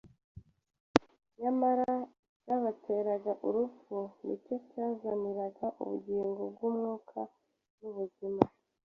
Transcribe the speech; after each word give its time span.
Nyamara 1.39 1.87
icyabateraga 2.33 3.31
urupfu 3.47 3.97
nicyo 4.25 4.55
cyazaniraga 4.69 5.65
ubugingo 5.81 6.41
bw’umwuka 6.53 7.19
n’ubuzima 7.79 8.41